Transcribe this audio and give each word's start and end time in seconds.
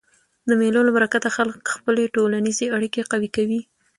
د 0.47 0.49
مېلو 0.59 0.81
له 0.87 0.91
برکته 0.97 1.27
خلک 1.37 1.57
خپلي 1.75 2.03
ټولنیزي 2.15 2.67
اړیکي 2.75 3.01
قوي 3.11 3.29
کوي. 3.35 3.61